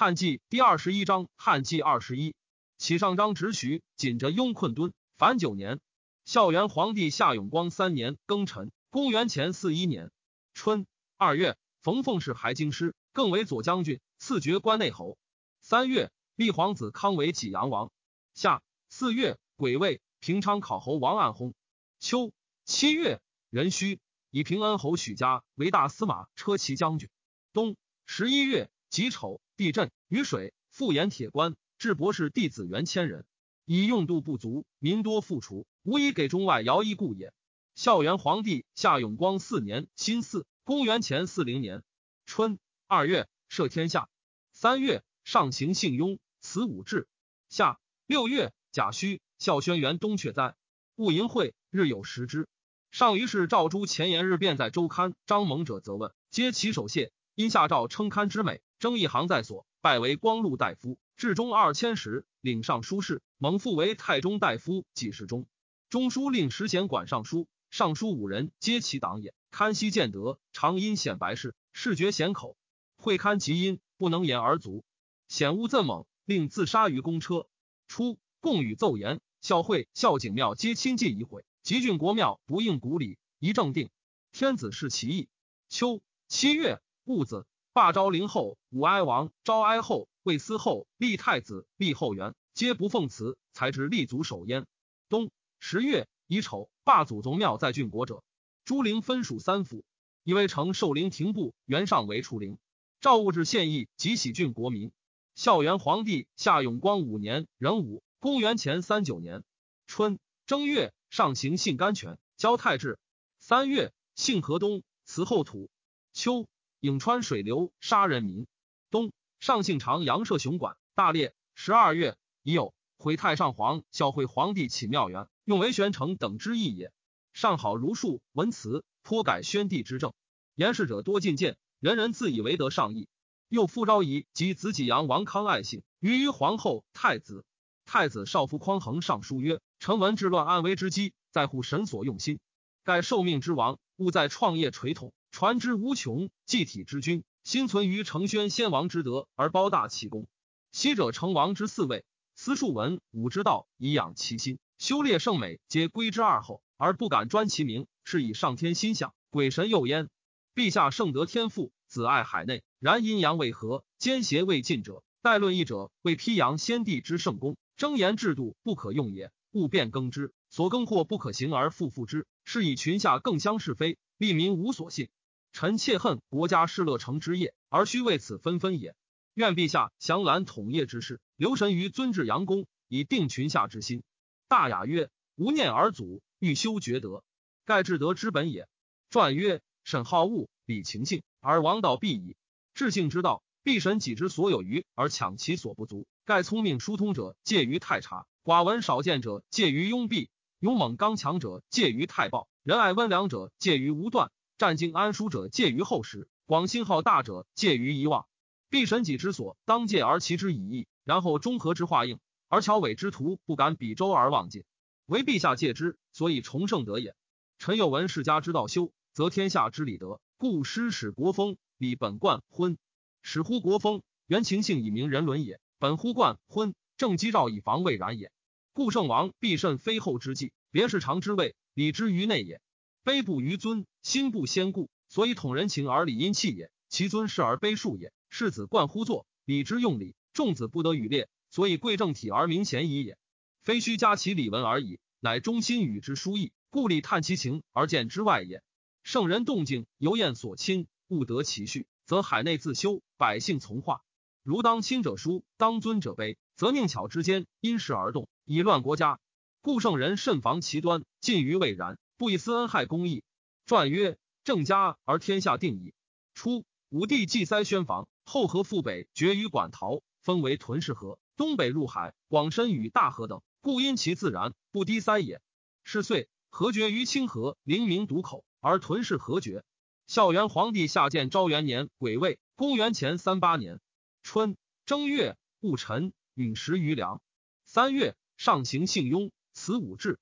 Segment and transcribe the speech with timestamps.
[0.00, 2.36] 汉纪第二十一章，汉纪二十一，
[2.76, 4.92] 启上章直徐，紧着雍困敦。
[5.16, 5.80] 凡九年，
[6.24, 10.12] 孝元皇帝夏永光三年庚辰，公元前四一年
[10.54, 15.18] 春二月，冯奉是还京师，更为左将军，赐爵关内侯。
[15.62, 17.90] 三月，立皇子康为济阳王。
[18.34, 21.54] 夏四月，癸未，平昌考侯王暗薨。
[21.98, 22.30] 秋
[22.64, 23.20] 七月，
[23.50, 23.98] 壬戌，
[24.30, 27.10] 以平安侯许家为大司马车骑将军。
[27.52, 27.76] 冬
[28.06, 29.40] 十一月，己丑。
[29.58, 33.26] 地震，雨水，复盐铁官，至博士弟子元千人，
[33.64, 37.34] 以用度不足，民多复除，无以给中外徭役故也。
[37.74, 41.82] 孝元皇帝夏永光四年辛巳，公元前四零年
[42.24, 44.08] 春二月，赦天下。
[44.52, 47.08] 三月，上行幸雍，此武志。
[47.48, 50.54] 夏六月，甲戌，孝宣元东阙灾，
[50.94, 52.46] 戊寅会，日有食之。
[52.92, 57.10] 上于是赵诸前言日便在周刊，张蒙者则问，皆起手谢。
[57.34, 58.60] 因下诏称刊之美。
[58.78, 63.22] 征一行在所，拜为光禄大夫，至中二千石，领尚书事。
[63.36, 65.46] 蒙复为太中大夫，给事中。
[65.90, 69.34] 中书令时贤管尚书，尚书五人皆其党也。
[69.50, 72.56] 堪悉见德，常因显白事，视觉显口。
[72.96, 74.84] 会堪其因，不能言而足。
[75.28, 77.46] 显恶赠猛，令自杀于公车。
[77.86, 81.44] 初，共与奏言，孝会、孝景庙皆亲近已毁。
[81.62, 83.90] 吉郡国庙不应古礼，宜正定。
[84.30, 85.28] 天子视其意。
[85.68, 87.46] 秋七月戊子。
[87.78, 94.66] 霸昭陵后，武哀王、昭哀后、魏司后、立太子、立后元，皆不奉辞，才知立足守焉。
[95.08, 98.24] 冬十月乙丑，霸祖宗庙在郡国者。
[98.64, 99.84] 朱陵分属三府，
[100.24, 102.58] 以为成寿陵亭部，原上为楚陵。
[103.00, 104.90] 赵物质献义，及喜郡国民。
[105.36, 109.44] 孝元皇帝夏永光五年壬午，公元前三九年
[109.86, 112.98] 春正月，上行信甘泉，交太治。
[113.38, 115.70] 三月，幸河东，祠后土。
[116.12, 116.48] 秋。
[116.80, 118.46] 颍川水流杀人民。
[118.90, 121.34] 冬，上姓长杨舍雄馆大烈。
[121.56, 126.92] 十二月，已有毁太上皇孝惠皇帝起庙园，用为玄城等之意也。
[127.32, 130.12] 上好儒术，文辞颇改宣帝之政。
[130.54, 133.08] 言事者多进谏，人人自以为得上意。
[133.48, 137.44] 又复昭仪及子己阳王康爱信，于于皇后太子。
[137.86, 142.38] 太子少傅匡衡上书曰：“臣闻治乱安危之机，在乎神所用心。
[142.84, 150.26] 盖受命之王，务在创业垂统。”传之无穷，祭体之君，心存于承宣先王之德而包大其功。
[150.72, 160.08] 昔者成王之四位，司数文武之道，以养其心；修炼圣美，皆归之二后，而不敢专其名，是以上天心象，鬼神佑焉。
[160.54, 170.32] 陛下圣德天赋，子爱海内，然阴阳为合，奸邪未尽者，待论议者为披扬先帝之圣功，征言制度不可用也，勿变更之。
[170.50, 175.10] 所更或不可行而复复之，是以群下更相是非，利民无所信。
[175.52, 178.94] 臣切恨国家失乐成之业，而须为此纷纷也。
[179.34, 184.02] 愿陛下详览统业之事，留神于尊治阳公，以定群下之心。
[184.48, 187.22] 大雅曰：“无念而祖，欲修厥德，
[187.64, 188.68] 盖至德之本也。”
[189.10, 192.36] 传曰：“审好恶，理情性，而王道必矣。
[192.74, 196.06] 治性之道，必审己之所有余，而抢其所不足。
[196.24, 200.28] 盖聪明疏通者，介于太察；寡闻少见者，介于庸蔽；
[200.58, 208.26] 勇猛刚强者，介于太暴；仁爱温良者，介于无断。”战经安舒者，介于后时；广心好大者，介于遗忘。
[208.68, 214.64] 必审己之所，当戒而其之以义，然后中和之化应，而巧伪之徒不敢比周而忘尽，
[215.06, 217.14] 唯陛下戒之，所以崇圣德也。
[217.58, 222.76] 臣有闻世家之道修，则天下之理德，故师使国风，礼本贯昏。
[223.22, 228.32] 使乎国风，原情性以明人伦也；本乎贯昏，正基兆以防未然也。
[228.72, 232.60] 故圣王必慎非后之计，别是常之谓，礼之于内也。
[233.04, 236.70] 卑不于尊，心不先故，所以统人情而理阴气也。
[236.88, 238.12] 其尊事而卑恕也。
[238.30, 243.18] 世子惯乎作，礼之用礼；众子不得与列，所以贵正体而明贤矣也。
[243.62, 248.62] 非须加其礼文而已，乃忠心与之疏义，故礼探其情而见之外也。
[249.02, 254.02] 圣人动静，犹厌所亲，勿得其序，则海内自修，百姓从化。
[254.42, 259.18] 如当亲者疏，当尊者卑，则宁巧之间因时而动，以乱国家。
[259.60, 261.98] 故圣人慎防其端，近于未然。
[262.18, 263.22] 不以私恩害公义。
[263.64, 265.94] 传曰：郑家而天下定矣。
[266.34, 275.40] 初，武帝祭塞宣房，后河复北绝于馆陶，分为屯氏河，东北入海，广深与大河等，故因其自然，不低塞也。
[275.84, 279.62] 是岁，河绝于清河，灵明渡口，而屯氏河绝。
[280.08, 283.80] 孝元皇帝下建昭元年癸未，公元前三八年
[284.24, 284.56] 春
[284.86, 287.22] 正月戊辰，陨石于梁。
[287.64, 290.18] 三月，上行幸雍，此武志。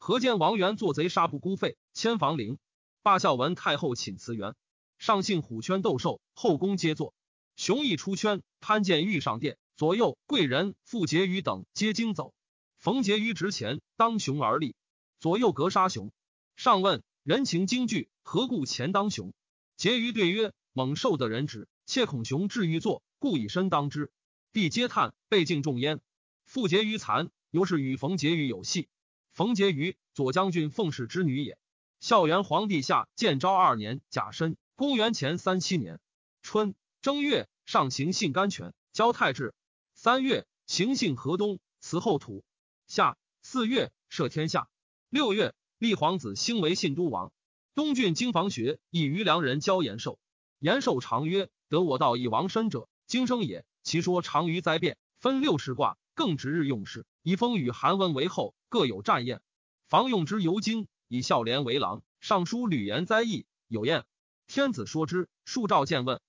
[0.00, 0.06] 冬。
[0.06, 2.58] 河间王元做贼杀不孤废，迁房陵。
[3.02, 4.54] 罢孝文太后寝慈元，
[4.98, 7.14] 上幸虎圈斗兽，后宫皆坐。
[7.54, 12.32] 雄毅出圈，潘建欲上殿，左右贵人傅婕妤等皆惊走。
[12.78, 14.74] 冯婕妤执前，当雄而立，
[15.20, 16.10] 左右格杀雄。
[16.56, 19.32] 上问人情惊惧，何故前当雄？
[19.78, 24.10] 婕妤对曰：猛兽得人止，切恐雄至欲作，故以身当之。
[24.52, 26.00] 必皆叹，被敬重焉。
[26.44, 28.88] 傅婕妤残，由是与冯婕妤有隙。
[29.32, 31.58] 冯婕妤，左将军奉氏之女也。
[32.00, 36.00] 孝元皇帝下建昭二年甲申，公元前三七年
[36.42, 39.54] 春正月，上行信甘泉，交太治。
[39.94, 42.42] 三月，行幸河东，辞后土。
[42.86, 44.68] 夏四月，赦天下。
[45.10, 47.32] 六月，立皇子兴为信都王。
[47.74, 50.18] 东郡经房学以余良人教延寿。
[50.58, 53.64] 延寿常曰：“得我道以王身者，经生也。
[53.82, 57.06] 其说长于灾变，分六十卦，更值日用事。
[57.22, 59.42] 以风与韩文为后，各有战宴。
[59.88, 62.02] 房用之尤精，以孝廉为郎。
[62.20, 64.04] 尚书吕言灾异，有宴。
[64.46, 66.20] 天子说之，数召见问。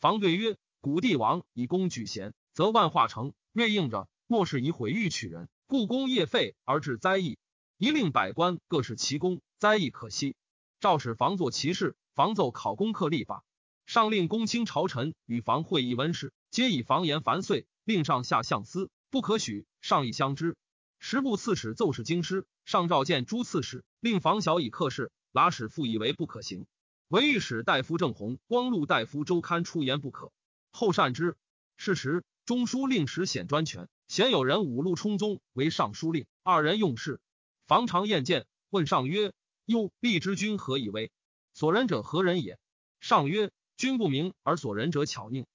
[0.00, 3.32] 房对曰：‘古帝王以功举贤，则万化成。
[3.52, 7.38] 瑞应着，莫是以毁誉取人。’”故宫业废而致灾异，
[7.78, 10.34] 一令百官各使其功，灾异可惜。
[10.80, 13.44] 赵使房作其事，房奏考功课立法。
[13.86, 19.64] 上令公卿朝臣与房会议温事，皆以防言繁碎，令上下相思，不可许。
[19.80, 20.56] 上亦相知。
[20.98, 26.66] 十部刺史奏事京师，上召见诸刺史，令房小以克事，拉史复以为不可行。
[27.08, 30.30] 唯御史大夫郑弘、光禄大夫周刊出言不可，
[30.70, 31.36] 后善之。
[31.76, 33.88] 是时，中书令史显专权。
[34.06, 37.20] 鲜有人五路冲宗为尚书令，二人用事。
[37.66, 39.32] 房常宴见，问上曰
[39.64, 41.10] ：“忧立之君何以为？
[41.54, 42.58] 所人者何人也？”
[43.00, 45.46] 上曰：“君不明而所人者巧佞。”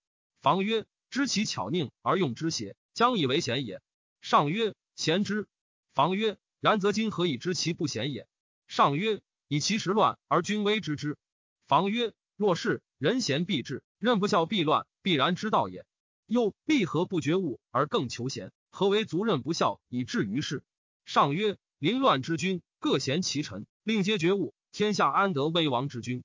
[0.41, 2.75] 房曰：“知其巧佞而用之邪？
[2.93, 3.81] 将以为贤也。”
[4.25, 5.47] 上曰：“贤之。”
[5.93, 8.27] 房曰：“然则今何以知其不贤也？”
[8.67, 11.15] 上曰：“以其时乱而君威之之。”
[11.67, 15.85] 房曰：“若是人贤必治，任不孝必乱，必然之道也。”
[16.25, 18.51] 又必何不觉悟而更求贤？
[18.71, 20.63] 何为足任不孝以至于世？
[21.05, 26.23] 上曰：凌乱之君，各贤其臣，令皆觉悟，天下安得危亡之君？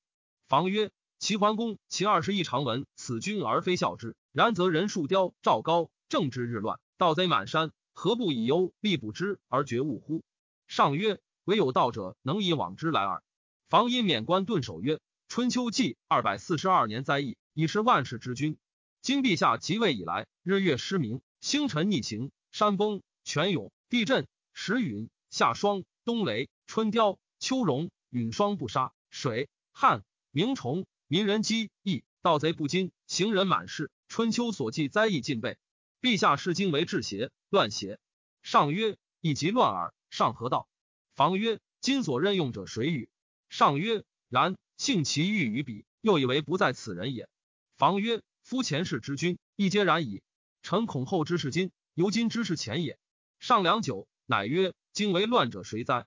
[0.48, 4.16] 房曰：齐桓公其二十一常闻此君而非孝之。
[4.32, 10.22] 然则人数雕赵高，政治日乱，盗贼满山，何不以忧必补之而觉悟乎？
[10.66, 13.22] 上曰：唯有道者能以往之来耳。
[13.68, 18.56] 房阴免官顿首曰：春秋纪二百四十二年灾异，已是万世之君。
[19.02, 33.90] 今陛下即位以来，日月失明，星辰逆行，山崩泉涌，地震时陨，夏霜冬雷，春凋秋荣，允霜不杀，水旱鸣虫，民人饥疫，盗贼不惊，行人满市。
[34.08, 35.58] 春秋所记灾异尽备。
[36.00, 37.30] 陛下视今为治邪？
[37.50, 37.98] 乱邪？
[38.42, 39.94] 上曰：亦即乱耳。
[40.08, 40.66] 上何道？
[41.14, 43.10] 房曰：今所任用者谁与？
[43.48, 44.56] 上曰：然。
[44.78, 47.28] 幸其欲于彼，又以为不在此人也。
[47.76, 48.22] 房曰。
[48.42, 50.22] 夫前世之君，亦皆然矣。
[50.62, 52.98] 臣恐后之事今，由今之事前也。
[53.38, 56.06] 上良久，乃曰：“今为乱者谁哉？”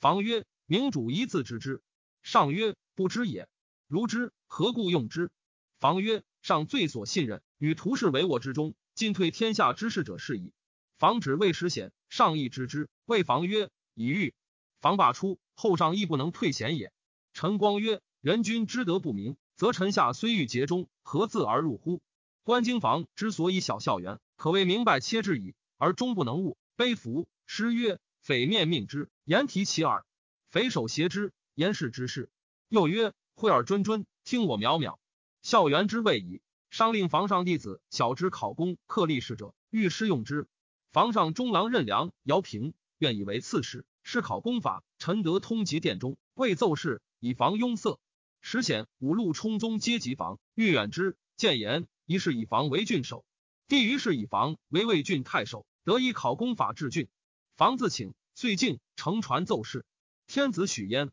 [0.00, 1.82] 房曰：“明主一字知之。”
[2.24, 3.46] 上曰：“不知也。
[3.86, 5.30] 如知，何故用之？”
[5.78, 10.52] 房曰：“上最所信任，与图士为我之中，进退天下之事者是矣。”
[10.98, 12.88] 防止未实显，上亦知之。
[13.04, 14.34] 谓防曰：“已遇。”
[14.80, 16.92] 房罢出，后上亦不能退贤也。
[17.32, 22.02] 陈光曰：“人君之德不明。”则臣下虽欲竭忠，何自而入乎？
[22.42, 26.58] 关京房之所以小校园，可谓明白切之矣，而终不能悟。
[26.74, 27.28] 悲服。
[27.46, 30.04] 诗曰：“匪面命之，言提其耳；
[30.50, 32.30] 匪首挟之，言视之事。”
[32.68, 34.98] 又曰：“惠尔谆谆，听我渺渺。”
[35.40, 36.40] 校园之谓矣。
[36.74, 40.48] 商令房上弟子小之考功克力事者，欲师用之。
[40.90, 44.82] 房上中郎任良、姚平愿以为刺史，试考功法。
[44.98, 48.00] 臣得通及殿中，未奏事，以防拥塞。
[48.40, 53.24] 时显五路冲宗皆及防，欲远之，谏言一是以防为郡守，
[53.68, 57.06] 第于是以防为魏郡太守，得以考功法治郡。
[57.54, 59.86] 房自请，遂进乘传奏事。
[60.26, 61.12] 天子许焉。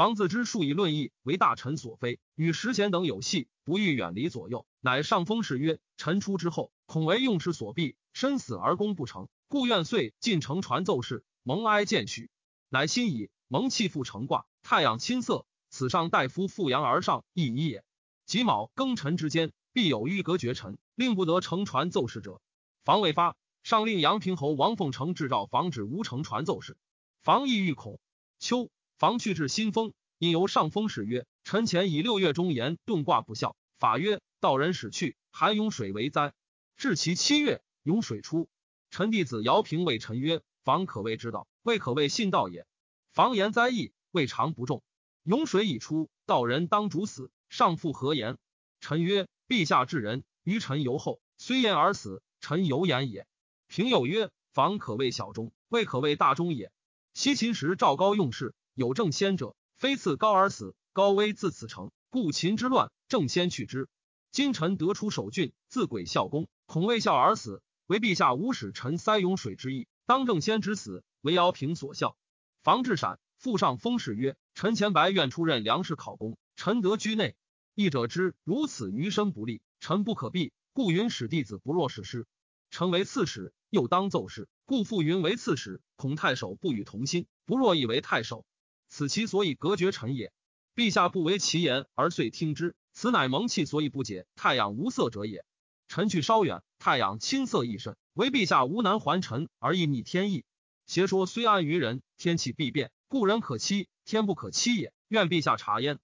[0.00, 12.30] 房自之数以论议为大臣所非，与时贤等有隙，不欲远离左右，乃上封事曰：“臣出之后，恐为用事所避，身死而功不成，故愿遂进乘传奏事，蒙哀见许。”
[12.70, 15.44] 乃心以蒙气复成卦，太阳亲色。
[15.68, 17.84] 此上大夫复阳而上，亦一也。
[18.24, 22.40] 己卯庚辰之间，必有欲隔绝臣，令不得乘船奏事者。
[22.86, 26.78] 防未发，上令阳平侯王凤成制造，防止无乘传奏事。
[27.20, 28.00] 防亦欲恐。
[28.38, 36.34] 秋，房去至新丰，因由上风使曰：“臣前以六月中言遁卦不效。”法曰：“道人始去，含涌水为灾。”
[36.76, 38.50] 至其七月，涌水出。
[38.90, 42.66] 臣弟子姚平谓臣曰：“防可谓之道，未可谓信道也。
[43.10, 44.82] 防言灾异，未尝不重。”
[45.24, 48.36] 涌水已出，道人当主死，上复何言？
[48.82, 53.26] 臣曰：陛下治人，于臣尤后，虽言而死，臣犹言也。
[53.66, 56.70] 平有曰：房可谓小中，未可谓大中也。
[57.14, 60.74] 西秦时赵高用事，有正先者，非赐高而死。
[60.94, 63.90] 高危自此成，故秦之乱，正先去之。
[64.32, 72.16] 今臣得出守郡，自鬼孝公，恐为孝而死，为陛下无使臣塞涌水之意，当正先之死，为尧平所效。
[72.62, 77.36] 房志闪，复上封事曰：臣前白愿出任粮食考功，臣得居内。
[77.74, 82.26] 义者之如此余生不利，臣不可避，故云使弟子不若使师。
[82.70, 85.82] 臣为刺史，又当奏事，故复云为刺史。
[85.96, 88.46] 恐太守不与同心，不若以为太守，
[88.90, 90.32] 此其所以隔绝臣也。
[90.74, 94.26] 陛下不为其言而遂听之，此乃蒙气所以不解。
[94.34, 95.44] 太阳无色者也。
[95.88, 100.44] 臣去稍远，太阳青色亦甚，唯陛下无难还臣而亦逆天意。
[100.86, 104.92] 邪说虽安于人，天气必变，故人可欺，天不可欺也。
[105.08, 105.98] 愿陛下察焉。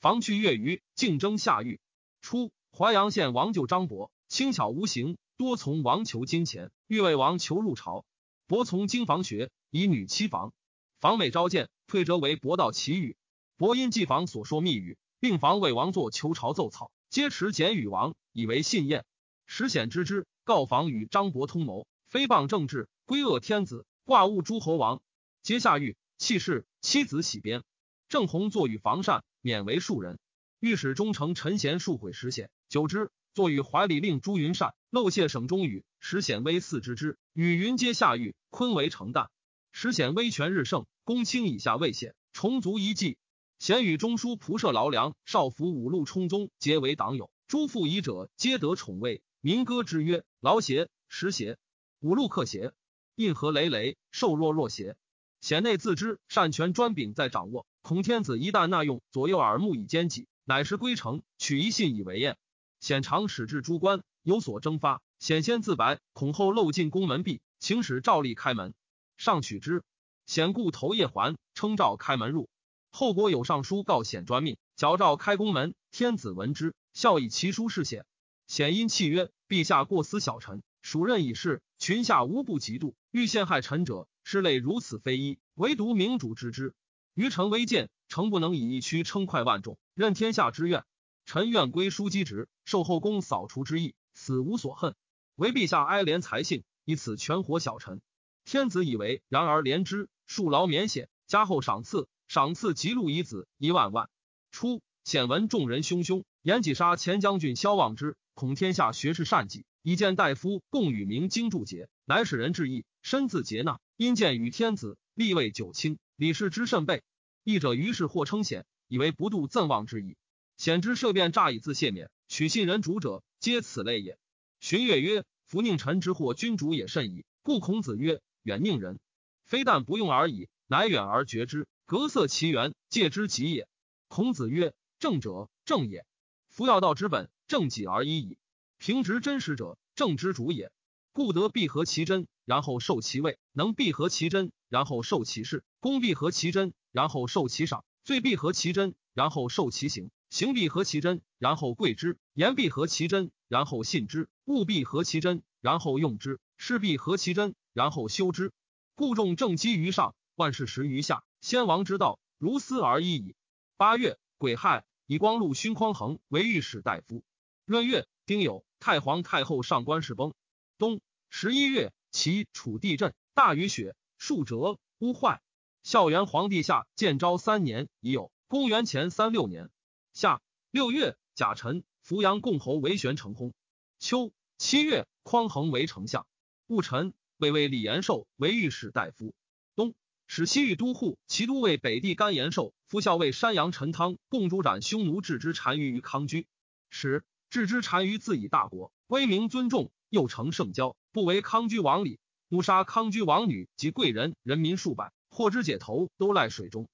[0.00, 1.80] 防去越余，竞争下狱。
[2.20, 8.04] 初，淮阳县王舅张伯轻巧无形，多从王求金钱，欲为王求入朝。
[8.46, 10.52] 伯从经房学，以女妻房。
[11.00, 13.18] 房美召见，退折为伯道奇语。
[13.58, 19.04] 伯因季房所说密语，并房为王作求朝奏草，皆持简与王，以为信验。
[19.44, 25.02] 时显知之，告房与张伯通谋，非谤政治，归恶天子，挂误诸侯王。
[25.42, 27.62] 皆下狱，弃世，妻子喜鞭。
[28.08, 30.18] 郑弘坐与房善，免为庶人。
[30.60, 39.26] 御史中丞陈贤数毁石显，久之，坐与怀里令朱云善漏泄省中语，石显微四之之，与云皆下狱，坤为成旦。
[39.72, 43.16] 时显威权日盛，公卿以下未显，重足一计。
[43.58, 49.22] 显与中书仆射劳良、少府五路冲宗结为党友，诸父遗者皆得宠位。
[49.40, 51.56] 民歌之曰：“劳邪，实邪。
[52.00, 52.72] 五路克邪，
[53.16, 54.94] 印何累累，受弱弱邪。”
[55.40, 62.36] 贤内自知善权专柄在掌握，恐天子一旦纳用，左右耳目以奸己，乃时归城，取一信以为验。
[62.78, 68.74] 显常使至诸官有所征发，显先自白，恐后漏进宫门闭，请使赵立开门，
[69.16, 69.82] 上取之。
[70.26, 72.48] 显故头夜还，称诏开门入。
[72.90, 75.74] 后国有上书告显专命，矫诏开宫门。
[75.90, 78.06] 天子闻之，笑以其书是显。
[78.46, 86.74] 显因泣曰：“陛下过思小臣，属任已逝，群下无不嫉妒，欲陷害臣者，是类如此非一，唯独明主知之。
[87.14, 90.84] 于臣微贱，诚不能以一躯称快万众，任天下之愿。
[91.24, 94.94] 臣愿归枢机职，受后宫扫除之意，死无所恨。
[95.36, 98.00] 唯陛下哀怜才性，以此全活小臣。
[98.44, 104.08] 天子以为然而怜之，恕劳免险，加厚赏赐。”赏赐吉禄以子一万万。
[104.50, 113.80] 初，显闻众人汹汹，言己杀前将军萧望之，恐天下学士善己，以见大夫共与明经注解，乃使人致意，身自劫纳。
[113.98, 117.02] 因见与天子立位九卿，李氏之甚备。
[117.44, 120.16] 义者于是或称显，以为不度赠望之意。
[120.56, 124.16] 显之设变诈以自谢免，取信人主者，皆此类也。
[124.58, 128.98] 荀悦曰：“弗宁臣之祸，君主也甚矣。”故孔子曰：“远宁人，
[129.44, 133.68] 非但不用而已，乃远而绝之。”格色其源，戒之极也。
[134.08, 136.06] 孔子曰：“正者，正也。
[136.48, 138.38] 夫要道之本，正己而已矣。
[138.78, 140.72] 平直真实者，正之主也。
[141.12, 158.52] 故得必合其真，然后受其位；能必合其真，然后受其事；功必合其真，然后受其赏；罪必合其真，然后受其刑；刑必合其真，然后贵之；言必合其真，然后信之；物必合其真，然后用之；事必合其真，然后修之。
[158.94, 163.34] 故众正积于上，万事始于下。”先王之道，如斯而已矣。
[163.76, 167.24] 八月，癸亥，以光禄勋匡衡为御史大夫。
[167.66, 170.34] 闰月，丁酉，太皇太后上官氏崩。
[170.78, 171.00] 冬
[171.30, 175.42] 十一月，齐楚地震，大雨雪，数折，屋坏。
[175.82, 179.68] 孝元皇帝下建昭三年已有，公元前三六年
[180.12, 183.52] 夏六月，甲辰，扶阳共侯为玄成薨。
[183.98, 186.24] 秋七月，匡衡为丞相。
[186.68, 189.34] 戊辰，魏魏李延寿为御史大夫。
[189.74, 189.94] 东。
[190.28, 196.46] 使西域都护齐都尉北地甘延寿、副校尉山阳陈汤共主斩匈奴郅之单于于康居。
[196.88, 206.88] 使郅之单于自以大国，威名尊重，又成圣交，不为康居王礼，怒杀康居王女及贵人，人民数百，获之解头都赖水中。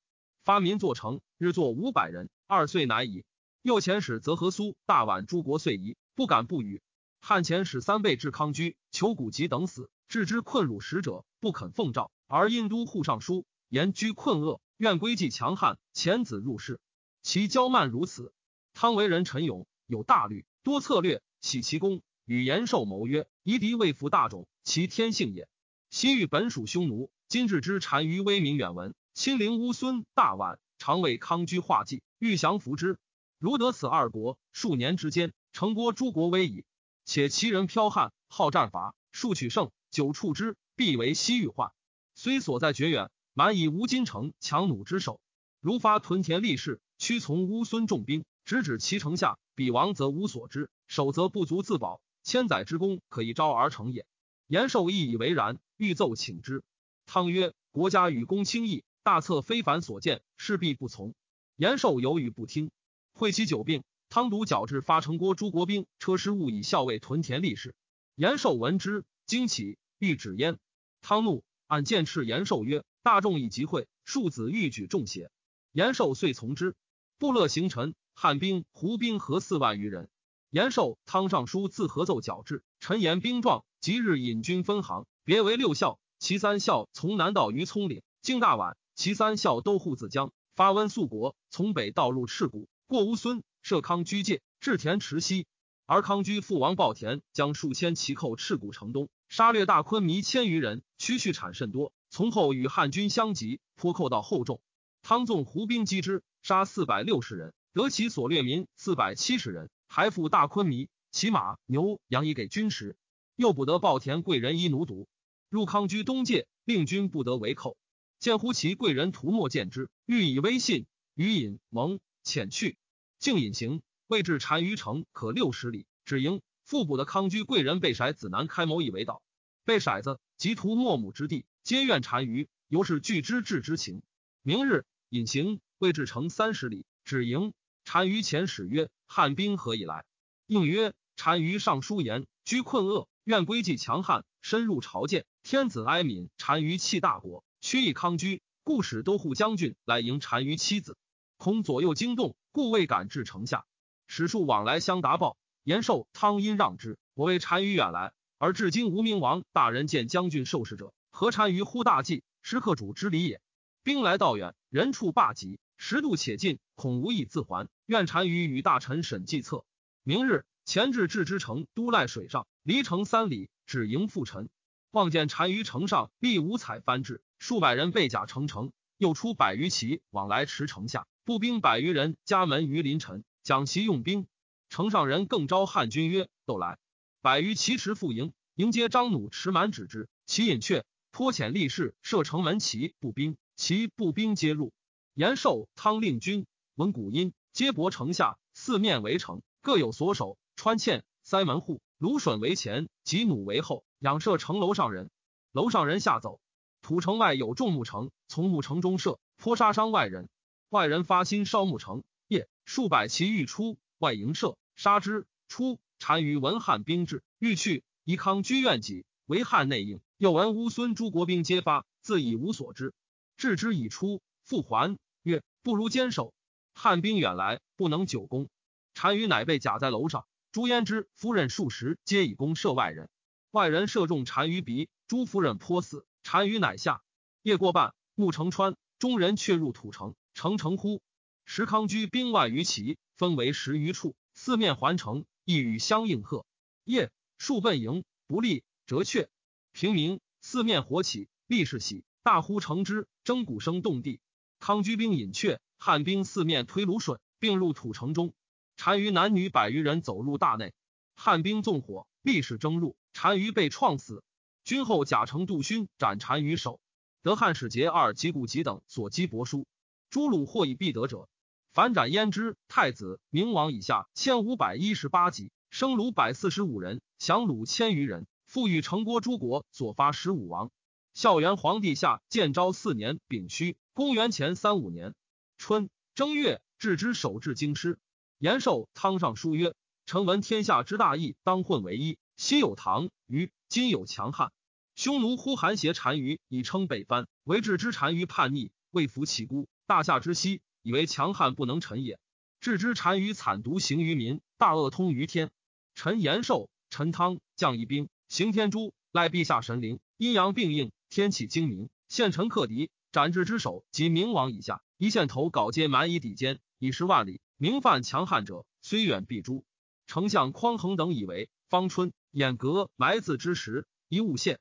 [0.45, 2.31] 发民作城，日作五百人。
[2.47, 3.23] 二岁乃已。
[3.61, 6.81] 右前使则和苏、大宛诸国遂夷，不敢不语。
[7.21, 12.11] 汉前使三倍至康居，求古籍等死，置之困辱使者，不肯奉诏。
[12.27, 16.81] 而印都护尚书言居困厄，愿归继强悍，遣子入仕。
[17.23, 18.33] 其骄慢如此。
[18.73, 22.03] 汤为人臣勇，有大虑，多策略，喜其功。
[22.25, 25.49] 与延寿谋曰：“夷狄未服大种，其天性也。
[25.89, 32.99] 西域本属匈奴，今至之单于威名远闻，亲临乌孙、大宛，常为康居画计，欲降服之。
[33.39, 36.67] 如得此二国，数年之间，成国诸国威矣。
[37.09, 41.73] 且其人剽悍，好战伐，数取胜，久处之，必为西域患。
[42.15, 45.19] 虽所在绝远，蛮以吴金城强弩之首，
[45.62, 54.05] 如发屯田立誓，屈从乌孙重兵，直指其城下，彼亡则无所知，守则不足自保，千载之功可以招而成也。
[54.47, 56.62] 延寿亦以为然，欲奏请之。
[57.07, 61.15] 汤曰：国家与公轻易，大策非凡所见，势必不从。
[61.57, 62.71] 延寿犹豫不听。
[63.15, 67.75] 会其久病，汤独矫治发城郭诸国兵车师务以校尉屯田立誓。
[68.15, 70.59] 延寿闻之，惊起，欲止焉。
[71.03, 75.31] 汤怒，按剑斥延寿曰：“大众已集会，庶子欲举重邪？”
[75.73, 76.75] 延寿遂从之。
[77.19, 80.09] 部勒行臣，汉兵、胡兵合四万余人。
[80.49, 86.00] 延寿、汤尚书自合奏矫治，陈言兵状，即日引军分行，别为六校。
[86.19, 92.69] 其三校从南到于葱岭，经大宛；其三校都护自江，发温肃国，从北道入赤谷。
[92.87, 95.47] 过乌孙，设康居界，至田池西。
[95.87, 101.93] 而康居父王暴田将数千骑寇赤谷城东，杀掠大昆弥千余人，区区产甚多。
[102.11, 104.61] 从后与汉军相及，颇寇到厚重。
[105.03, 112.97] 汤纵胡兵击之，杀四百六十人，得其所掠民四百七十人，还复大昆弥，骑马牛羊以给军食。
[113.37, 115.09] 又不得暴田贵人一奴独，
[115.49, 117.77] 入康居东界，令军不得为寇。
[118.19, 122.00] 见乎其贵人涂墨见之，欲以威信，与引蒙。
[122.25, 122.77] 遣去，
[123.19, 125.87] 竟隐行，未至单于城，可六十里。
[126.05, 129.23] 止营，腹部的康居贵人被骰子南开谋以为道，
[129.65, 134.03] 被骰子及图莫母之地，皆怨单于，由是拒之至之情。
[134.43, 137.53] 明日隐行，未至城三十里，止营。
[137.85, 140.05] 单于遣使曰：“汉兵何以来？”
[140.47, 145.25] 应曰：“单于上书言，居困厄，愿归计强悍，深入朝见。
[145.43, 150.97] 天子哀悯单于弃大国，屈以康居，故使都护将军来迎单于妻子。”
[151.39, 153.67] 恐左右惊动，故未敢至城下。
[154.09, 156.99] 使数往来相答报，延寿、汤因让之。
[157.15, 163.40] 我为单于远来，而至今无名王大人见将军受事者，何单于乎大计，失客主之礼也。
[163.85, 167.68] 兵来道远，人处罢急，时度且近，恐无以自还。
[167.87, 169.64] 愿单于与大臣审计策。
[170.03, 174.49] 明日前至至之城，都赖水上，离城三里，只迎复陈。
[174.90, 181.07] 望见单于城上立五彩幡帜，数百人被甲成城，又出百余骑往来驰城下。
[181.25, 184.27] 步兵百余人，家门于临陈，讲其用兵。
[184.69, 186.79] 城上人更招汉军曰：“斗来！”
[187.23, 190.09] 百余骑驰赴营，迎接张弩持满止之。
[190.27, 194.73] 其隐却，颇遣力士射城门骑步兵，其步兵皆入。
[195.15, 200.37] 延寿、汤令军闻鼓音，皆泊城下，四面围城，各有所守。
[200.57, 205.11] 穿堑塞门户，芦笋为前，及弩为后，仰射城楼上人。
[205.53, 206.41] 楼上人下走，
[206.88, 210.31] 土城外有众木城，从木城中射，颇杀伤外人。
[210.70, 215.27] 外人发心烧木城，夜数百骑欲出外营射，杀之。
[215.48, 220.01] 出单于闻汉兵至，欲去，宜康居院己，为汉内应。
[220.16, 222.94] 又闻乌孙诸国兵皆发，自以无所知。
[223.37, 226.33] 置之已出，复还，曰：不如坚守。
[226.72, 228.48] 汉兵远来，不能久攻。
[228.94, 230.24] 单于乃被甲在楼上。
[230.53, 233.11] 朱焉之夫人数十，皆以弓射外人。
[233.51, 236.07] 外人射中单于鼻，朱夫人颇死。
[236.31, 237.03] 单于乃下。
[237.43, 240.14] 夜过半，木城川，中人却入土城。
[240.35, 241.01] 城城乎？
[241.47, 246.23] 石康居兵万余骑，分为十余处，四面环城，一与相应。
[246.23, 246.45] 贺
[246.85, 249.31] 夜数奔营，不利，折却。
[249.73, 254.21] 平明，四面火起，立士喜，大呼城之，征鼓声动地。
[254.61, 258.35] 康居兵引却，汉兵四面推卢顺，并入土城中。
[258.77, 260.75] 单于男女百余人走入大内，
[261.17, 264.23] 汉兵纵火，立士争入，单于被创死。
[264.68, 266.78] 军后贾承杜勋斩单于首，
[267.22, 269.66] 得汉使节二及古吉等所击帛书。
[270.11, 271.26] 诸鲁或以必得者，
[271.72, 272.54] 反斩焉之。
[272.68, 278.26] 太子明王以下千五百一十八级，生虏百四十五人，降虏千余人。
[278.44, 280.70] 复与成郭诸国所发十五王。
[281.14, 285.14] 孝元皇帝下建昭四年丙戌，公元前三五年
[285.57, 287.98] 春正月，置之守至京师。
[288.37, 292.18] 延寿汤上书曰：“臣闻天下之大义，当混为一。
[292.37, 294.52] 昔有唐虞，今有强汉。
[294.99, 302.19] 匈奴呼韩邪单于，以称北藩，为治之单于叛逆，未服其孤。”大夏之息，以为强悍不能臣也。
[302.59, 305.53] 置之单于惨毒行于民，大恶通于天。
[305.95, 310.01] 臣延寿、陈汤将一兵，行天诛，赖陛下神灵。
[310.17, 311.91] 阴阳并应，天气精明。
[312.09, 317.41] 献臣克敌，斩至之首及明王以下，一线头稿皆蛮夷底间，以十万里。
[317.57, 319.65] 名犯强悍者，虽远必诛。
[320.09, 324.59] 丞相匡衡等以为方春掩革埋字之时，一物献。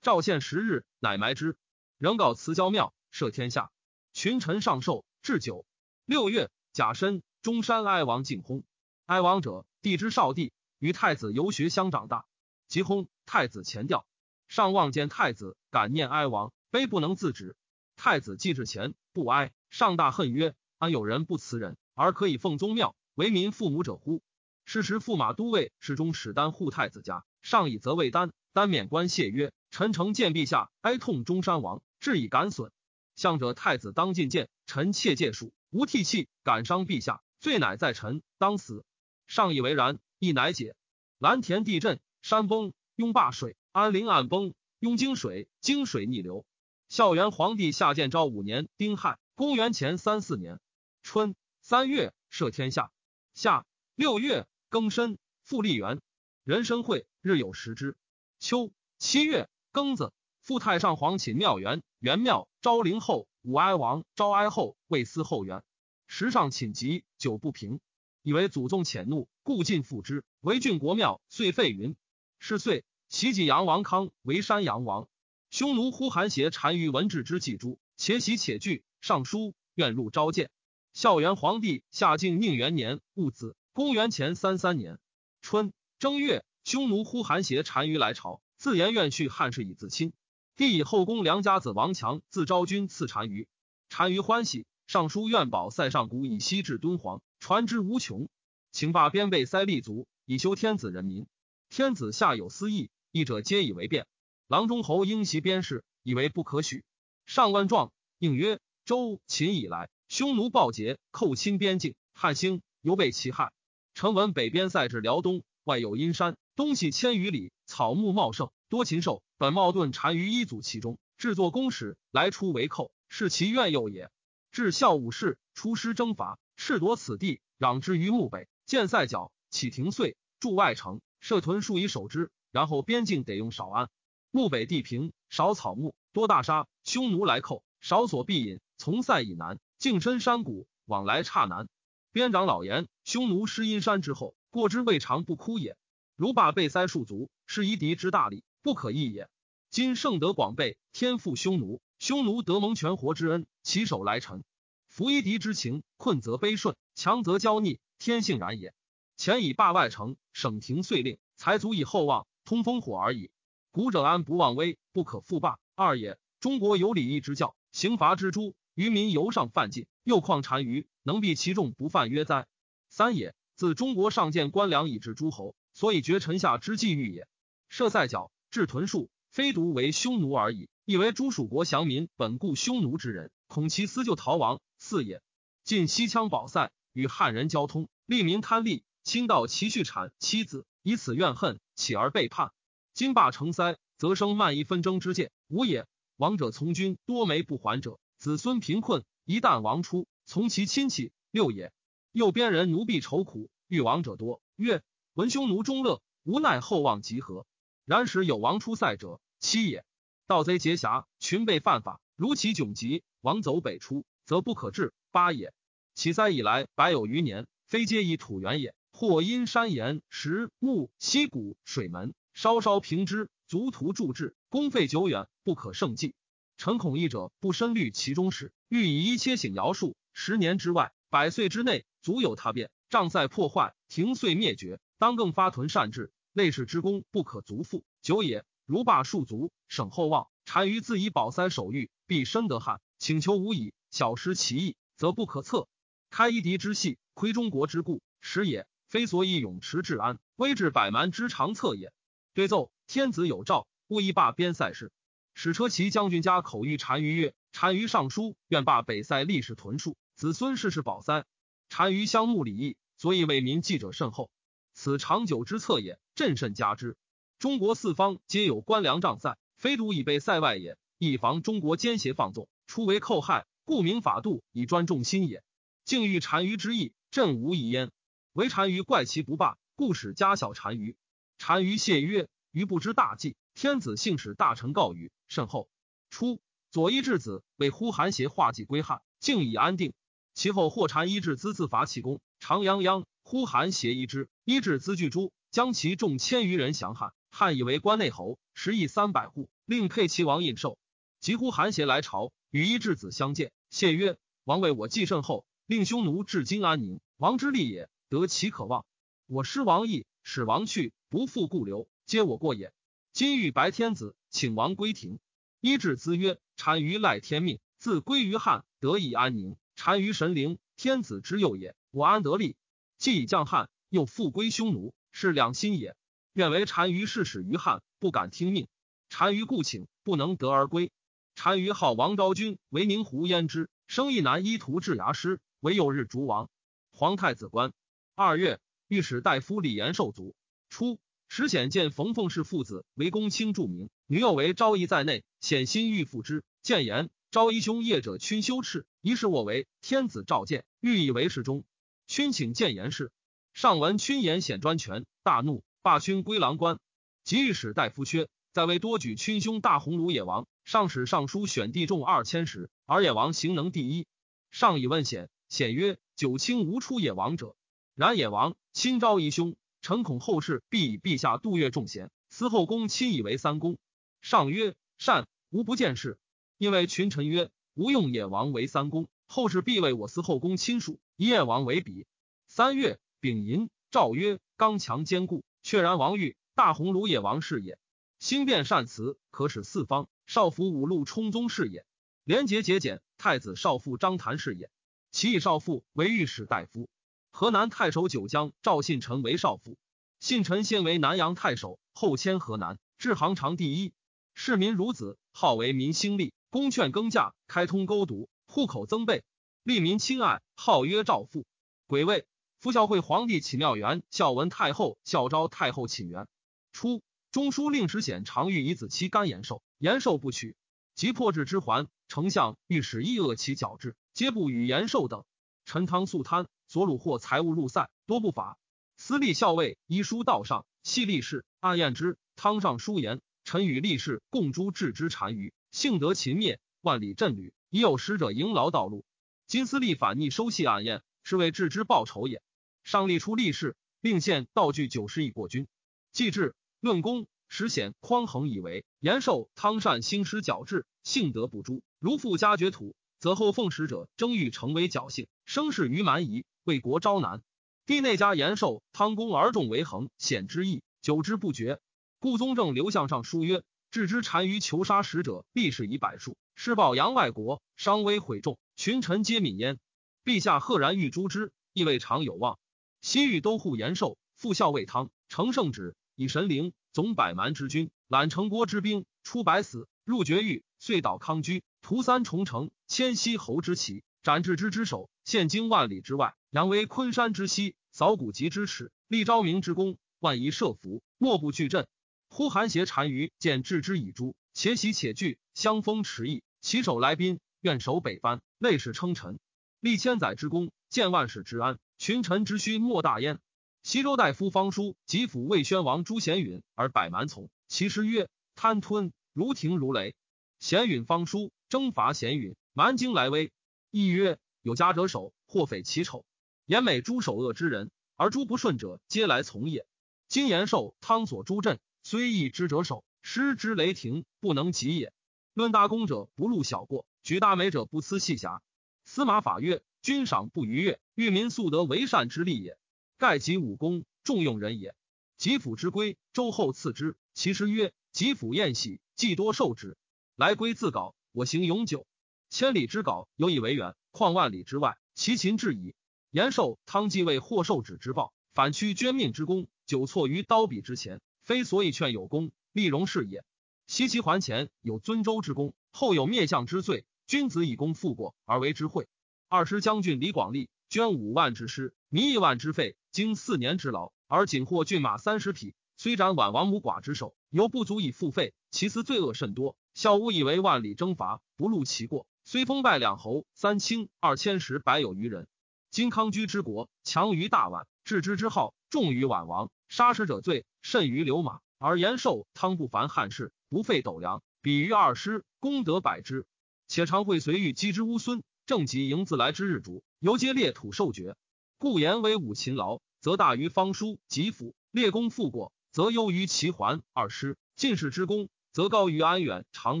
[0.06, 1.56] 赵献十日，乃埋之。
[1.98, 3.72] 仍告辞交庙，赦天下。
[4.12, 5.66] 群臣上寿，至九
[6.04, 8.62] 六月，甲申，中山哀王进薨。
[9.06, 12.24] 哀王者，帝之少帝，与太子游学相长大。
[12.68, 14.06] 即薨，太子前吊，
[14.46, 17.56] 上望见太子，感念哀王，悲不能自止。
[17.96, 19.52] 太子祭至前，不哀。
[19.70, 24.22] 上大恨曰：“安有人不辞人，而可以奉宗庙，为民父母者乎？”
[24.66, 28.30] 是时，驸马都尉侍中史丹护太子家，上以责为丹。
[28.52, 32.72] 丹免官谢曰：“臣诚见陛下哀痛中山王，至以感损。
[33.14, 38.86] 向者太子当觐见，臣切戒术，无涕泣，感伤陛下，罪乃在臣，当死。”
[39.28, 40.74] 上以为然，亦乃解。
[41.18, 42.00] 蓝田地震。
[42.22, 45.46] 山崩，拥坝水；安陵岸崩，拥泾水。
[45.60, 46.46] 泾水逆流。
[46.88, 50.58] 孝元皇帝下建昭五年丁亥，公元前三四年
[51.02, 52.90] 春三月，赦天下。
[53.34, 56.00] 夏六月庚申，复立元。
[56.44, 57.94] 人参会，日有食之。
[58.38, 62.48] 秋七月庚子，复太上皇寝庙元元庙。
[62.62, 64.06] 昭陵后，武哀王。
[64.14, 65.62] 昭哀后，魏司后元。
[66.06, 67.80] 时上寝疾，久不平，
[68.22, 70.24] 以为祖宗遣怒，故尽复之。
[70.40, 71.94] 为郡国庙，遂废云。
[72.38, 75.10] 是岁，其继阳王康为山阳王。
[75.50, 78.82] 匈奴呼韩邪单于文治之祭诸，且喜且惧。
[79.02, 80.48] 上书愿入召见。
[80.94, 84.98] 孝元皇帝下敬宁元年戊子，公元前三三年
[85.42, 90.12] 春正月，匈奴呼韩邪单于来朝，自言愿续汉室以自亲。
[90.56, 93.46] 帝以后宫良家子王强自昭君赐单于，
[93.88, 94.66] 单于欢喜。
[94.86, 98.28] 上书愿保塞上谷以西至敦煌，传之无穷。
[98.70, 101.26] 请罢边备塞立足，以修天子人民。
[101.68, 104.06] 天子下有私议，议者皆以为辩。
[104.46, 106.84] 郎中侯应袭边事，以为不可许。
[107.26, 113.52] 上问状，应曰：周秦以来，匈奴暴劫，寇侵边境，汉兴犹被其害。
[113.94, 119.22] 臣闻北边塞至辽东，外有阴山，东西千余里，草木茂盛，多禽兽。
[119.36, 124.10] 本茂盾单于一族其中，制作公使来出为寇，是其怨诱也。
[124.50, 131.00] 至孝武士出师征伐，赤夺此地，攘之于幕北，建塞角，起亭遂，筑外城。
[131.18, 133.90] 设屯数以守之，然后边境得用少安。
[134.30, 136.68] 墓北地平，少草木，多大沙。
[136.84, 138.60] 匈奴来寇，少所必引。
[138.78, 141.68] 从塞以南，径深山谷，往来差难。
[142.12, 145.76] 边长老言：匈奴失阴山之后，过之未尝不枯也。
[146.16, 149.28] 如霸被塞数足，是夷狄之大利，不可易也。
[149.68, 154.42] 今圣德广备，天赋匈奴，匈奴得蒙全活之恩，起手来臣。
[154.88, 158.72] 服夷狄之情，困则悲顺，强则骄逆，天性然也。
[159.18, 163.30] 前以霸外城，省廷遂令，才足以厚望，通风火而已。
[163.70, 165.58] 古者安不忘威，不可复霸。
[165.74, 172.46] 二也，中国有礼义之教，刑罚之诛，渔民犹上犯禁，又况单于能避其众不犯曰哉？
[172.88, 177.28] 三也，自中国上建官僚以治诸侯，所以绝臣下之际欲也。
[177.68, 184.62] 设塞角，置屯戍，非独为匈奴而已，亦为诸蜀国降民本固匈奴之人，恐其私就逃亡。
[184.78, 185.20] 四也，
[185.64, 188.84] 晋西羌保塞，与汉人交通，利民贪利。
[189.04, 192.52] 侵盗其畜产妻子，以此怨恨，起而背叛。
[192.94, 195.30] 今霸成塞，则生慢夷纷争之见。
[195.48, 195.86] 五也，
[196.16, 199.04] 亡者从军，多没不还者，子孙贫困。
[199.26, 201.12] 一旦亡出，从其亲戚。
[201.30, 201.70] 六也，
[202.12, 204.40] 右边人奴婢愁苦，欲亡者多。
[204.56, 204.82] 曰：
[205.16, 207.46] 闻匈奴终乐，无奈后望集合。
[207.86, 209.18] 然时有亡出塞者。
[209.40, 209.86] 七也，
[210.26, 214.92] 盗贼劫侠，群被犯法，如其窘急，王走北出，则不可治。
[215.10, 215.54] 八也，
[215.94, 218.74] 起塞以来，百有余年，非皆以土原也。
[218.92, 226.14] 或因山岩石木溪谷水门稍稍平之，足图铸制，功费久远，不可胜计。
[226.58, 237.84] 臣恐一者不深虑其中事，欲以一切醒尧术，十年之外，百岁之内，足有他变，障塞破坏，停岁灭绝，当更发屯善治，类世之功不可足复。
[238.02, 240.28] 久也，如罢数卒，省厚望。
[240.44, 245.68] 单于自以保塞守御，必深得汉，请求无已，小失其意，则不可测。
[246.08, 248.66] 开夷狄之隙，窥中国之故，时也。
[248.88, 251.92] 非所以永持治安，威至百蛮之长策也。
[252.34, 254.92] 对奏天子有诏，勿以罢边塞事。
[255.34, 261.26] 使车骑将军家口谕单于曰：“单于上书，愿罢北塞历史屯戍，子孙世世保塞。
[261.68, 264.30] 单于相慕礼义，所以为民记者甚厚。
[264.76, 266.98] 此长久之策也，朕甚加之。
[267.38, 275.42] 中国四方皆有官粮帐塞，非独以备塞外也，以防中国奸邪放纵，出为寇害，故明法度以专众心也。
[275.86, 277.90] 竟欲单于之意，朕无疑焉。”
[278.34, 280.94] 为单于怪其不罢，故使加小单于。
[281.38, 285.70] 单于谢曰：“余不知大计，天子幸使大臣告语，甚厚。”
[286.10, 286.38] 初，
[286.70, 289.94] 左一质子为呼韩邪化计归汉，竟已安定。
[290.34, 293.04] 其后或单一质资自伐其功，长泱泱。
[293.22, 297.12] 呼韩邪一之，一至资聚诸，将其众千余人降汉。
[297.30, 300.78] 汉以为关内侯，十亿三百户，令沛齐王印绶。
[301.18, 308.86] 及呼韩邪来朝，与一至子相见，谢曰：“王为我继甚厚，令匈奴至今安宁，王之利也。”得其可望，
[309.26, 312.72] 我失王意，使王去，不复故留，皆我过也。
[313.12, 315.18] 今欲白天子，请王归庭。
[315.60, 319.56] 一至资曰：单于赖天命，自归于汉，得以安宁。
[319.74, 322.56] 单于神灵，天子之佑也，我安得利？
[322.98, 325.96] 既以降汉，又复归匈奴，是两心也。
[326.34, 328.68] 愿为单于事使于汉，不敢听命。
[329.08, 330.92] 单于故请，不能得而归。
[331.34, 336.50] 单于号王昭君为名胡焉之，生一男一徒治牙师，为右日逐王。
[336.92, 337.72] 皇太子官。
[338.14, 340.34] 二月，御史大夫李延寿卒。
[340.68, 340.98] 初，
[341.30, 346.44] 时显见冯凤氏父子为公卿著名，女幼为昭仪在内，显心欲复之。
[346.62, 351.64] 谏言昭仪兄业者屈修斥，疑是我为天子召见，欲以为侍中。
[352.06, 353.10] 屈请谏言事，
[353.52, 355.62] 上闻屈言显专权，大怒。
[355.82, 356.80] 罢勋归郎官，
[357.22, 364.08] 即御史大夫缺在位多举亲兄大鸿胪野王，上使尚书选地众二千石，而野王行能第一。
[364.50, 367.54] 上以问显，显曰：九卿无出野王者。
[367.94, 373.78] 然野王亲昭仪兄，臣恐后世必以陛下杜越重贤，司后宫亲以为三公。
[374.20, 376.18] 上曰：善，无不见事。
[376.58, 382.06] 因为群臣曰：吾用野王为三公，后世必为我司后宫亲属，以野王为比。
[382.46, 385.44] 三月丙寅，诏曰：刚强坚固。
[385.62, 387.78] 确然王玉大鸿胪也王是也，
[388.18, 390.08] 兴变善辞，可使四方。
[390.26, 391.86] 少府五路充宗是也，
[392.24, 393.00] 廉洁节俭。
[393.18, 394.70] 太子少傅张谭是也，
[395.10, 396.88] 其以少傅为御史大夫。
[397.32, 399.78] 河南太守九江赵信臣为少傅，
[400.20, 403.94] 信臣先为南阳太守，后迁河南，治行长第一。
[404.34, 409.24] 市民孺子，号为民兴利，公劝耕稼，开通沟渎，户口增倍，
[409.66, 411.44] 利民亲爱，号曰赵父。
[411.88, 412.24] 癸未。
[412.60, 416.28] 夫孝惠皇帝启妙元，孝文太后孝昭太后请元。
[416.72, 417.02] 初，
[417.32, 420.54] 中书令史显常欲以子期干延寿，延寿不取，
[420.94, 421.88] 即破置之还。
[422.06, 425.24] 丞相御史亦恶其矫治，皆不与延寿等。
[425.64, 428.58] 陈汤素贪，所虏获财物入塞，多不法。
[428.96, 431.44] 私立校尉，医书道上，系立事。
[431.58, 439.04] 暗验之，汤上书言：臣与立士共诛治之单于，幸得秦灭，万里镇旅，已有使者迎劳道路。
[439.46, 442.42] 今私立反逆收系暗验，是为治之报仇也。
[442.82, 445.68] 上立出立事，并献道具九十亿过军。
[446.10, 451.84] 既至，论功，实显匡衡以为延寿、汤善兴师矫治，幸得不诛。
[452.00, 457.40] 如复加爵土，则后奉使者争欲成为侥幸，生事于蛮夷，为国招难。
[457.86, 461.78] 帝内加延寿、汤公而重为衡，显之意，久之不绝。
[462.18, 469.78] 故宗正刘向上书曰：置之单于求杀使者，必是以百数，施暴扬外国，伤危毁众，群臣皆泯焉。
[470.22, 472.58] 陛下赫然欲诛之，亦未尝有望。
[473.00, 491.86] 西域都护延寿，副校尉汤承圣旨，以神灵总百蛮之军，揽城郭之兵，出百死，入绝域，遂倒康居，屠三重城，迁西侯之旗，斩至之之首，现经万里之外，扬为昆山之西，扫古籍之耻，立昭明之功，万一设伏，莫不惧阵。
[492.28, 499.40] 呼韩邪单于见置之以诛，且喜且惧，相封持义，其手来宾，愿守北藩，累世称臣，
[499.80, 501.80] 立千载之功，建万世之安。
[501.98, 503.40] 群臣之需莫大焉。
[503.82, 510.14] 西周大夫方叔及辅魏宣王朱贤允而百蛮从，其师曰：贪吞如庭如雷。
[510.60, 513.50] 贤允方叔征伐贤允，蛮经来威。
[513.90, 516.24] 亦曰：有家者守，或匪其丑。
[516.66, 519.88] 言美诸守恶之人，而诸不顺者皆来从也。
[520.28, 525.12] 今延寿汤所诸镇，虽易之者守，失之雷霆，不能及也。
[525.52, 528.62] 论大功者不入小过，举大美者不思细瑕。
[529.04, 529.82] 司马法曰。
[530.00, 532.78] 君赏不逾越，欲民素得为善之利也。
[533.18, 534.94] 盖及武功，重用人也。
[535.36, 537.16] 吉府之归，周后赐之。
[537.34, 539.96] 其师曰：吉府宴喜，既多受之。
[540.36, 542.06] 来归自稿，我行永久。
[542.48, 544.96] 千里之稿，有以为远，况万里之外？
[545.16, 545.96] 其秦至矣。
[546.30, 553.44] 延寿、汤继位获受旨之报，反屈捐命之功，久错于刀笔之前，非所以劝有功，立荣事也。
[553.88, 559.08] 西其还前有尊周之功，后有灭相之罪，君子以功复过而为之惠。
[559.48, 565.74] 二师将军李广利捐五万之师，弥一万之费，经四年之劳，而仅获骏马三十匹。
[565.96, 568.54] 虽斩宛王母寡之首，犹不足以付费。
[568.70, 569.76] 其私罪恶甚多。
[569.94, 572.26] 孝武以为万里征伐，不露其过。
[572.44, 575.48] 虽封拜两侯、三卿、二千石，百有余人。
[575.90, 579.70] 今康居之国，强于大宛，治之之好，重于宛王。
[579.88, 586.46] 杀使者罪甚于流马，而延寿、汤不凡汉室，不费斗粮，比于二师，功德百之。
[586.88, 588.42] 且常会随遇击之乌孙。
[588.66, 591.36] 正及迎自来之日主，犹皆列土受爵。
[591.78, 597.56] 故言为武勤劳，则大于方叔吉府；列功复过，则优于齐桓二师。
[597.76, 600.00] 进士之功，则高于安远长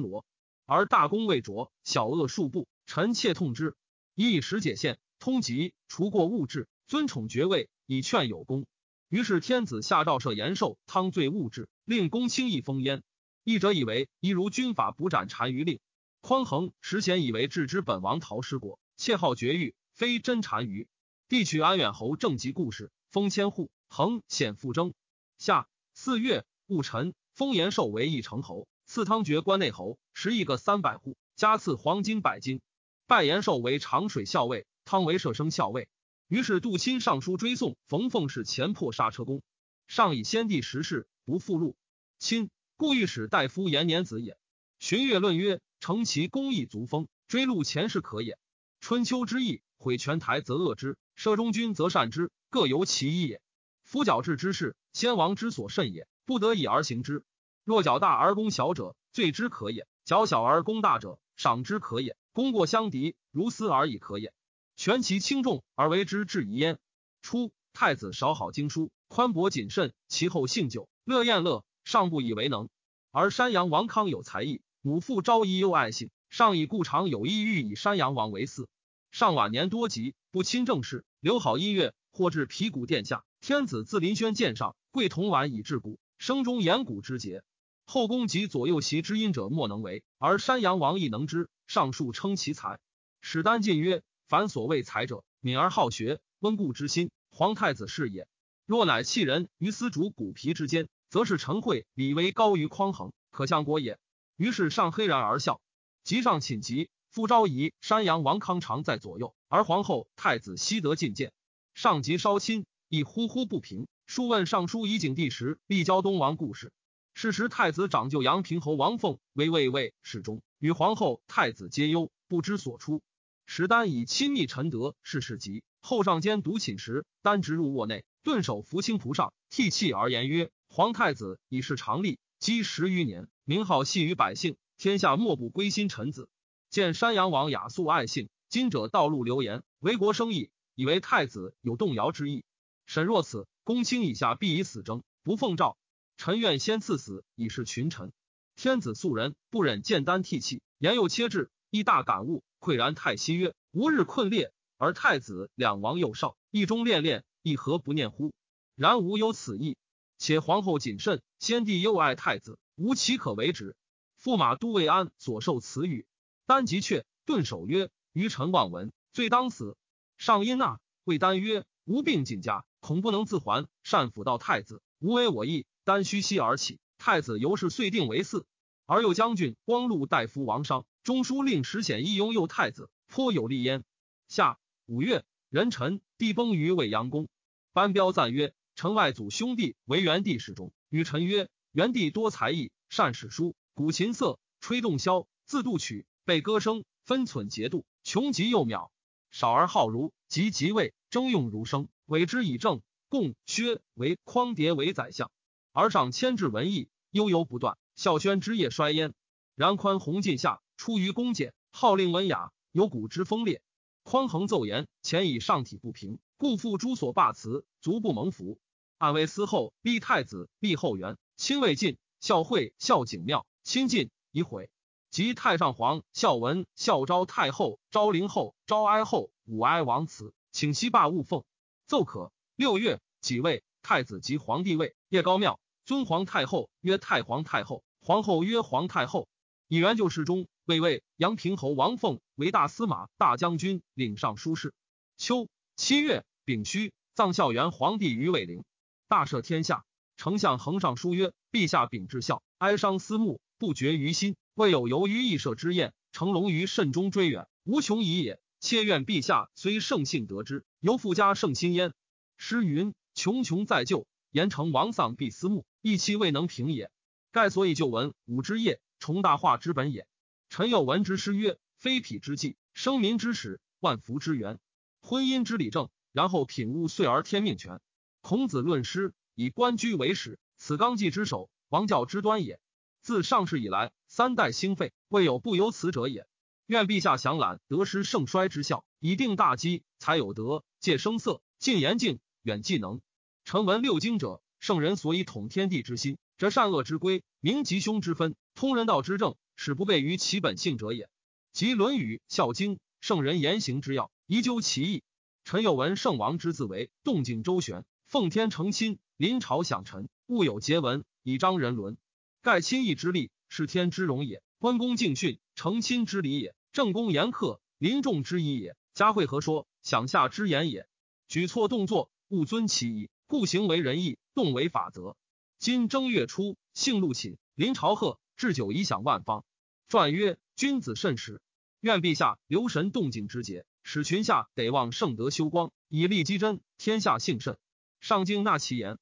[0.00, 0.24] 罗。
[0.64, 3.76] 而大功未着，小恶数部，臣妾痛之。
[4.16, 8.66] 以以时解县，通籍，除过物质，尊宠爵位，以劝有功。
[9.08, 13.04] 于是天子下诏赦延寿、汤罪勿治，令公轻易封焉。
[13.44, 15.78] 一者以为一如军法不斩单于令。
[16.26, 20.88] 匡衡实贤以为治之本王陶师国，窃号绝狱，非真单于。
[21.28, 23.70] 帝取安远侯正及故事，封千户。
[23.88, 24.92] 衡显复征。
[25.38, 32.60] 夏四月戊辰，封延寿为义城侯，赐汤爵关内侯，十一个三百户，加赐黄金百斤。
[33.06, 35.88] 拜延寿为长水校尉，汤为射生校尉。
[36.26, 39.44] 于是杜钦上书追送冯凤是前破刹车功，
[39.86, 41.76] 上以先帝时事不复录。
[42.18, 44.36] 钦故御史大夫延年子也。
[44.80, 48.40] 荀悦论曰：成其公义足风，追录前世可也。
[48.80, 53.40] 春秋之义，毁全台则恶之，摄中军则善之，各由其一也。
[53.84, 57.22] 夫矫治之事，先王之所甚也，不得已而行之。
[57.62, 62.16] 若矫大而攻小者，罪之可也；矫小而攻大者，赏之可也。
[62.32, 64.32] 功过相敌，如斯而已可也。
[64.74, 66.80] 权其轻重而为之至夷焉。
[67.22, 72.68] 初，太子少好经书，宽博谨慎，其后性久，乐宴乐，尚不以为能。
[73.12, 78.68] 而山阳王康有才艺，母父昭仪又爱信，上以故常有意欲以山阳王为嗣。
[79.10, 83.24] 上晚年多疾，不亲政事，留好音乐，或至皮鼓殿下。
[83.40, 87.42] 天子自临轩见上，贵铜碗以治骨，声中言骨之节。
[87.84, 91.48] 后宫及左右席之音者莫能为，而山阳王亦能之。
[91.66, 92.78] 上述称其才。
[93.20, 94.04] 史丹进曰。
[94.28, 97.10] 凡所谓才者，敏而好学，温故知新。
[97.30, 98.28] 皇太子是也。
[98.66, 103.98] 若乃弃人于丝竹骨皮之间，则是陈惠李为高于匡衡，可相国也。
[104.36, 105.60] 于是上黑然而笑。
[106.04, 111.32] 即上寝疾，复昭仪、山阳王康常在左右，而皇后、太子悉得觐见。
[111.74, 113.88] 上即稍亲，亦呼呼不平。
[114.06, 116.72] 数问尚书以景帝时立交东王故事。
[117.14, 123.02] 是时太子长舅阳平侯王凤为卫尉侍中，与皇后、太子皆忧，不知所出。
[123.46, 125.64] 史丹以亲密陈德，事事急。
[125.80, 136.28] 后上监读寝时，丹直入卧内，顿首扶青蒲上，涕泣而言曰：“皇太子已是长吏，积十余年，名号系于百姓，天下莫不归心臣子。
[136.68, 142.44] 见山阳王雅素爱信，今者道路流言，为国生意，以为太子有动摇之意。
[142.86, 145.78] 沈若此，公卿以下必以死争，不奉诏。
[146.16, 148.12] 臣愿先赐死，以示群臣。
[148.56, 158.34] 天子素人，不忍见丹涕泣，言又切至，亦大感悟。”喟然太息曰：“吾日困列，而太子两王幼少，意中恋恋，亦何不念乎？
[158.74, 159.76] 然吾有此意。
[160.18, 163.74] 且皇后谨慎，先帝又爱太子，无其可为之。”
[164.22, 166.06] 驸马都尉安所受此语，
[166.46, 169.76] 丹即却，顿首曰：“余臣望闻，罪当死。”
[170.16, 178.44] 上因纳，谓丹曰：“吾病尽家，恐不能自还，善辅道太子，无为我意。”丹虚息而起，太子由是遂定为嗣。
[178.86, 180.86] 而右将军光禄大夫王商。
[181.02, 183.84] 中书令石显义拥右太子，颇有利焉。
[184.26, 187.28] 夏五月，壬辰，帝崩于未央宫。
[187.72, 198.88] 班彪赞曰：“城外祖兄弟为元帝侍中。”与臣曰：“元帝多才艺，善史书，古琴瑟，吹洞箫，自度曲，背歌声，分寸节度，穷极又渺。
[199.30, 202.80] 少而好儒，及即位，征用儒生，委之以政。
[203.10, 205.30] 共薛为匡迭为宰相，
[205.70, 207.76] 而上牵制文艺，悠悠不断。
[207.94, 209.12] 孝宣之业衰焉。
[209.54, 213.60] 然宽宏尽下。”出于恭俭，号令文雅，有古之风烈。
[214.02, 218.58] 匡衡奏言，前以上体不平，故复诸所罢辞，足不蒙福。
[218.96, 224.70] 暗为司后，立太子，立后元，亲未尽，孝惠、孝景庙，亲近已毁。
[225.10, 231.44] 及太上皇孝文、孝昭太后、昭陵后、昭哀后武哀王祠，请西罢勿奉。
[231.86, 232.32] 奏可。
[232.56, 239.28] 六月己未，太子即皇帝位，叶高庙尊皇太后曰太皇太后，皇后曰皇太后。
[239.68, 240.46] 以元就侍中。
[240.64, 244.74] 魏魏阳平侯王凤为大司马、大将军，领尚书事。
[245.16, 248.64] 秋七月丙戌，葬孝元皇帝于魏陵，
[249.06, 249.85] 大赦天下。
[250.16, 254.34] 丞相横上书曰：“陛下秉至孝，哀伤思慕，不绝于心。
[254.54, 258.40] 未有由于义社之宴，成龙于慎中追远，无穷已也。
[258.58, 261.92] 切愿陛下虽圣幸得之，犹复加圣心焉。”
[262.38, 266.90] 诗云：“穷穷在救，言成王丧必思慕，义期未能平也。
[267.30, 270.06] 盖所以就闻武之业，重大化之本也。”
[270.48, 274.58] 臣有闻之诗曰：“非匹之计，生民之始，万福之源。
[275.02, 277.80] 婚姻之理正，然后品物遂而天命全。”
[278.22, 282.58] 孔子论诗，以官居为始，此纲纪之首，王教之端也。
[283.02, 286.26] 自上世以来，三代兴废，未有不由此者也。
[286.64, 289.84] 愿陛下详览得失盛衰之效，以定大基。
[289.98, 293.02] 才有德，戒声色，近言敬，远技能。
[293.44, 299.36] 臣闻六经者，圣人所以统天地之心，则善恶之规，明吉凶之分，通人道之政。
[299.54, 301.10] 使不悖于其本性者也。
[301.52, 305.02] 即《论语》《孝经》，圣人言行之要，宜究其意。
[305.44, 311.96] 臣有闻圣王之自为动静周旋，奉天承亲，临朝享臣，务有节文，以彰人伦。
[312.42, 320.86] 盖亲义之力，是天之荣也；关公敬训，承亲之礼也；正公严克，临众之仪也；嘉惠和说，享下之言也。
[321.28, 325.16] 举措动作，勿遵其意，故行为仁义，动为法则。
[325.58, 329.46] 今正月初，幸禄寝，临朝贺，置酒以享万方。
[329.88, 331.40] 传曰：君子慎始，
[331.80, 337.56] 愿陛下留神动静之节，使群下得望圣德修光，以立基真，天下幸甚。
[337.98, 338.98] 上京纳其言。